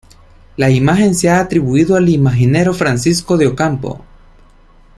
[0.57, 4.03] La imagen se ha atribuido al imaginero Francisco de Ocampo.